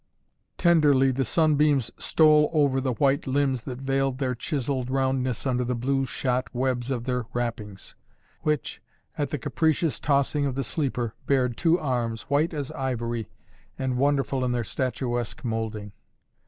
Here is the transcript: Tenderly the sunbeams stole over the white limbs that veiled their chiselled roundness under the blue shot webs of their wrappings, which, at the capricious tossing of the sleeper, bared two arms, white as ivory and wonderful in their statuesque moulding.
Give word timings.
Tenderly 0.57 1.11
the 1.11 1.23
sunbeams 1.23 1.91
stole 1.95 2.49
over 2.53 2.81
the 2.81 2.93
white 2.93 3.27
limbs 3.27 3.61
that 3.65 3.77
veiled 3.81 4.17
their 4.17 4.33
chiselled 4.33 4.89
roundness 4.89 5.45
under 5.45 5.63
the 5.63 5.75
blue 5.75 6.07
shot 6.07 6.47
webs 6.55 6.89
of 6.89 7.03
their 7.03 7.27
wrappings, 7.33 7.95
which, 8.41 8.81
at 9.15 9.29
the 9.29 9.37
capricious 9.37 9.99
tossing 9.99 10.47
of 10.47 10.55
the 10.55 10.63
sleeper, 10.63 11.13
bared 11.27 11.55
two 11.55 11.77
arms, 11.79 12.23
white 12.23 12.51
as 12.51 12.71
ivory 12.71 13.29
and 13.77 13.95
wonderful 13.95 14.43
in 14.43 14.53
their 14.53 14.63
statuesque 14.63 15.45
moulding. 15.45 15.91